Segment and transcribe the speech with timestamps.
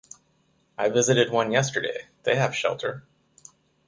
[0.79, 3.05] I visited one yesterday, they have shelter.